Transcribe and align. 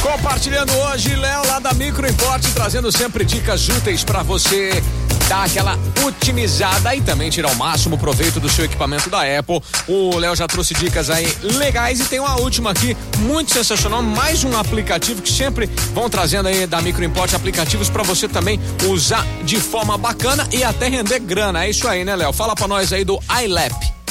Compartilhando 0.00 0.72
hoje, 0.72 1.14
Léo 1.14 1.46
lá 1.46 1.58
da 1.58 1.74
Micro 1.74 2.08
Import, 2.08 2.42
trazendo 2.54 2.90
sempre 2.90 3.26
dicas 3.26 3.68
úteis 3.68 4.02
para 4.02 4.22
você 4.22 4.82
dar 5.28 5.44
aquela 5.44 5.78
otimizada 6.02 6.96
e 6.96 7.02
também 7.02 7.28
tirar 7.28 7.50
o 7.50 7.56
máximo 7.56 7.98
proveito 7.98 8.40
do 8.40 8.48
seu 8.48 8.64
equipamento 8.64 9.10
da 9.10 9.20
Apple. 9.38 9.62
O 9.86 10.16
Léo 10.16 10.34
já 10.34 10.48
trouxe 10.48 10.72
dicas 10.72 11.10
aí 11.10 11.26
legais 11.42 12.00
e 12.00 12.04
tem 12.06 12.18
uma 12.18 12.40
última 12.40 12.70
aqui, 12.70 12.96
muito 13.18 13.52
sensacional, 13.52 14.02
mais 14.02 14.44
um 14.44 14.56
aplicativo 14.56 15.20
que 15.20 15.30
sempre 15.30 15.66
vão 15.92 16.08
trazendo 16.08 16.48
aí 16.48 16.66
da 16.66 16.80
Micro 16.80 17.04
Import 17.04 17.34
aplicativos 17.34 17.90
para 17.90 18.02
você 18.02 18.26
também 18.26 18.58
usar 18.88 19.26
de 19.44 19.60
forma 19.60 19.98
bacana 19.98 20.48
e 20.50 20.64
até 20.64 20.88
render 20.88 21.18
grana. 21.18 21.66
É 21.66 21.70
isso 21.70 21.86
aí, 21.86 22.02
né, 22.02 22.16
Léo? 22.16 22.32
Fala 22.32 22.54
para 22.54 22.66
nós 22.66 22.94
aí 22.94 23.04
do 23.04 23.20
iLap. 23.42 24.01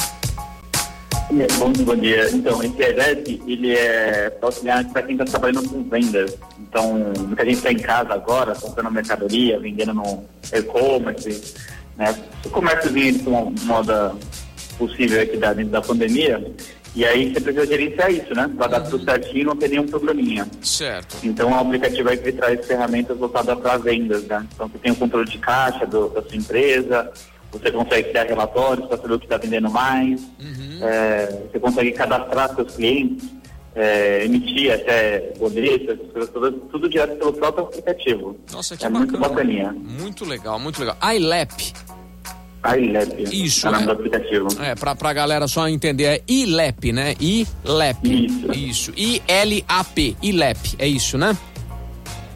Bom, 1.58 1.72
bom 1.84 1.96
dia. 1.96 2.30
Então, 2.30 2.62
esse 2.62 2.82
EREP, 2.82 3.42
ele 3.46 3.74
é 3.74 4.36
auxiliar 4.42 4.84
para 4.92 5.02
quem 5.02 5.12
está 5.12 5.24
trabalhando 5.24 5.66
com 5.68 5.82
vendas. 5.84 6.36
Então, 6.60 7.12
muita 7.26 7.44
gente 7.44 7.56
está 7.56 7.72
em 7.72 7.78
casa 7.78 8.12
agora, 8.12 8.54
comprando 8.54 8.90
mercadoria, 8.90 9.58
vendendo 9.58 9.94
no 9.94 10.24
e-commerce, 10.52 11.54
né? 11.96 12.14
O 12.44 12.50
comércio 12.50 12.92
vindo 12.92 13.22
de 13.22 13.28
uma 13.28 13.50
moda 13.62 14.14
possível 14.76 15.22
aqui 15.22 15.38
da, 15.38 15.54
dentro 15.54 15.72
da 15.72 15.80
pandemia. 15.80 16.52
E 16.94 17.06
aí 17.06 17.32
você 17.32 17.40
precisa 17.40 17.66
gerenciar 17.66 18.12
isso, 18.12 18.34
né? 18.34 18.50
Para 18.54 18.66
dar 18.66 18.80
tudo 18.82 19.02
certinho 19.02 19.40
e 19.40 19.44
não 19.44 19.56
ter 19.56 19.68
nenhum 19.68 19.86
probleminha. 19.86 20.46
Certo. 20.60 21.16
Então, 21.22 21.48
é 21.50 21.54
um 21.54 21.60
aplicativo 21.60 22.10
aí 22.10 22.18
que 22.18 22.32
traz 22.32 22.66
ferramentas 22.66 23.16
voltadas 23.16 23.58
para 23.58 23.78
vendas, 23.78 24.24
né? 24.24 24.46
Então, 24.54 24.68
você 24.68 24.78
tem 24.78 24.92
o 24.92 24.96
controle 24.96 25.30
de 25.30 25.38
caixa 25.38 25.86
do, 25.86 26.10
da 26.10 26.20
sua 26.20 26.36
empresa, 26.36 27.10
você 27.52 27.70
consegue 27.70 28.08
criar 28.08 28.24
relatórios 28.24 28.86
para 28.86 28.96
saber 28.96 29.14
o 29.14 29.18
que 29.18 29.26
está 29.26 29.36
vendendo 29.36 29.70
mais, 29.70 30.20
é, 30.80 31.26
você 31.50 31.60
consegue 31.60 31.92
cadastrar 31.92 32.54
seus 32.54 32.74
clientes, 32.74 33.28
é, 33.74 34.24
emitir 34.24 34.72
até 34.72 35.32
boletos, 35.38 35.98
todas, 36.32 36.54
tudo 36.70 36.88
direto 36.88 37.16
pelo 37.16 37.32
próprio 37.32 37.64
aplicativo. 37.64 38.36
Nossa, 38.52 38.76
que 38.76 38.84
é 38.84 38.88
bacana. 38.88 39.10
muito 39.10 39.20
bacaninha. 39.20 39.72
Muito 39.72 40.24
legal, 40.24 40.58
muito 40.58 40.80
legal. 40.80 40.96
iLap. 41.14 41.52
iLab. 42.76 43.22
Isso, 43.32 43.66
é 43.66 43.70
o 43.70 43.72
nome 43.72 43.84
é. 43.84 43.86
do 43.86 43.92
aplicativo. 43.92 44.48
É, 44.62 44.74
pra, 44.74 44.94
pra 44.94 45.12
galera 45.12 45.46
só 45.46 45.68
entender, 45.68 46.04
é 46.04 46.22
iLap, 46.28 46.84
né? 46.92 47.14
iLap. 47.20 48.04
Isso. 48.04 48.52
Isso. 48.52 48.92
I-L-A-P. 48.96 50.16
iLap. 50.22 50.58
É 50.78 50.86
isso, 50.86 51.16
né? 51.16 51.36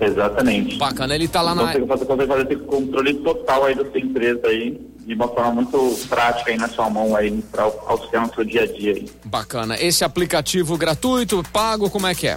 Exatamente. 0.00 0.76
Bacana. 0.76 1.14
Ele 1.14 1.28
tá 1.28 1.40
lá 1.42 1.54
na. 1.54 1.72
Você 1.72 1.80
consegue 1.80 2.06
fazer, 2.06 2.26
fazer 2.26 2.52
esse 2.52 2.56
controle 2.64 3.14
total 3.14 3.64
aí 3.64 3.74
da 3.74 3.84
sua 3.84 4.00
empresa 4.00 4.46
aí, 4.46 4.80
de 5.06 5.14
uma 5.14 5.28
forma 5.28 5.62
muito 5.62 6.06
prática 6.08 6.50
aí 6.50 6.56
na 6.56 6.68
sua 6.68 6.90
mão 6.90 7.16
aí, 7.16 7.42
para 7.50 7.64
auxiliar 7.64 8.26
no 8.26 8.34
seu 8.34 8.44
dia 8.44 8.62
a 8.62 8.66
dia 8.66 8.92
aí. 8.92 9.08
Bacana. 9.24 9.76
Esse 9.80 10.04
aplicativo 10.04 10.76
gratuito, 10.76 11.42
pago, 11.52 11.88
como 11.90 12.06
é 12.06 12.14
que 12.14 12.28
é? 12.28 12.36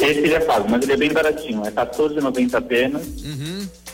Esse 0.00 0.20
ele 0.20 0.34
é 0.34 0.40
pago, 0.40 0.70
mas 0.70 0.82
ele 0.82 0.92
é 0.92 0.96
bem 0.96 1.12
baratinho, 1.12 1.62
é 1.64 1.70
R$14,90 1.70 2.54
apenas. 2.54 3.02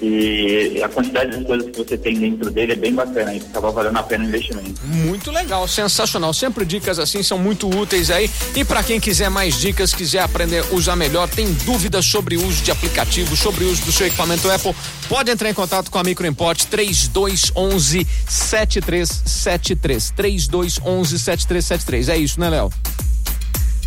E 0.03 0.83
a 0.83 0.89
quantidade 0.89 1.39
de 1.39 1.45
coisas 1.45 1.71
que 1.71 1.79
você 1.79 1.97
tem 1.97 2.19
dentro 2.19 2.51
dele 2.51 2.73
é 2.73 2.77
bem 2.77 2.93
bacana, 2.93 3.31
aí 3.31 3.39
acaba 3.39 3.71
valendo 3.71 3.97
a 3.97 4.03
pena 4.03 4.25
o 4.25 4.29
investimento. 4.29 4.85
Muito 4.85 5.31
legal, 5.31 5.67
sensacional. 5.67 6.35
Sempre 6.35 6.65
dicas 6.65 6.99
assim 6.99 7.23
são 7.23 7.39
muito 7.39 7.69
úteis 7.69 8.11
aí. 8.11 8.29
E 8.55 8.65
pra 8.65 8.83
quem 8.83 9.01
quiser 9.01 9.31
mais 9.31 9.59
dicas, 9.59 9.95
quiser 9.95 10.21
aprender 10.21 10.65
a 10.65 10.75
usar 10.75 10.97
melhor, 10.97 11.29
tem 11.29 11.51
dúvidas 11.65 12.05
sobre 12.05 12.37
o 12.37 12.47
uso 12.47 12.63
de 12.63 12.71
aplicativos, 12.71 13.39
sobre 13.39 13.65
o 13.65 13.71
uso 13.71 13.83
do 13.85 13.93
seu 13.93 14.07
equipamento 14.07 14.51
Apple, 14.51 14.75
pode 15.09 15.31
entrar 15.31 15.49
em 15.49 15.55
contato 15.55 15.91
com 15.91 15.99
a 15.99 16.03
Microimport 16.03 16.65
3211 16.65 18.07
7373. 18.29 20.11
3211 20.11 21.19
7373. 21.19 22.09
É 22.09 22.17
isso, 22.19 22.39
né, 22.41 22.51
Léo? 22.51 22.71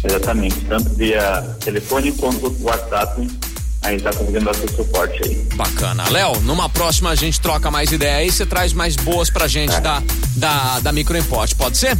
Exatamente, 0.03 0.55
tanto 0.61 0.89
via 0.95 1.41
telefone 1.59 2.11
quanto 2.13 2.55
WhatsApp, 2.61 3.27
aí 3.81 3.95
está 3.97 4.11
conseguindo 4.13 4.45
dar 4.45 4.55
seu 4.55 4.69
suporte 4.69 5.21
aí. 5.23 5.35
Bacana. 5.55 6.07
Léo, 6.09 6.39
numa 6.41 6.69
próxima 6.69 7.09
a 7.09 7.15
gente 7.15 7.39
troca 7.41 7.69
mais 7.71 7.91
ideia 7.91 8.17
aí, 8.17 8.31
você 8.31 8.45
traz 8.45 8.73
mais 8.73 8.95
boas 8.95 9.29
pra 9.29 9.47
gente 9.47 9.77
da, 9.81 10.01
da, 10.35 10.79
da 10.79 10.91
Microimport, 10.91 11.53
pode 11.55 11.77
ser? 11.77 11.97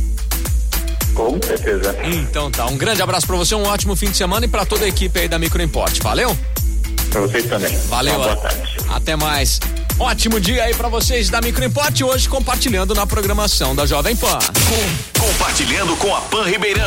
Com 1.16 1.40
certeza. 1.42 1.96
Então 2.04 2.52
tá, 2.52 2.68
um 2.68 2.78
grande 2.78 3.02
abraço 3.02 3.26
pra 3.26 3.36
você, 3.36 3.56
um 3.56 3.64
ótimo 3.64 3.96
fim 3.96 4.12
de 4.12 4.18
semana 4.18 4.46
e 4.46 4.50
pra 4.50 4.66
toda 4.66 4.86
a 4.86 4.88
equipe 4.88 5.20
aí 5.20 5.28
da 5.28 5.40
Microimport. 5.40 6.00
Valeu? 6.04 6.38
Para 7.10 7.22
vocês 7.22 7.46
também. 7.46 7.76
Valeu, 7.88 8.14
Uma 8.16 8.24
boa 8.24 8.34
a- 8.34 8.38
tarde. 8.38 8.78
até 8.90 9.16
mais. 9.16 9.60
Ótimo 10.00 10.40
dia 10.40 10.64
aí 10.66 10.76
pra 10.76 10.90
vocês 10.90 11.28
da 11.28 11.42
Microimport, 11.42 12.00
hoje 12.02 12.30
compartilhando 12.30 12.94
na 12.94 13.08
programação 13.08 13.76
da 13.76 13.84
Jovem 13.88 14.16
Pan. 14.16 14.38
Compartilhando 15.20 15.96
com 15.98 16.16
a 16.16 16.22
Pan 16.22 16.44
Ribeirão. 16.44 16.86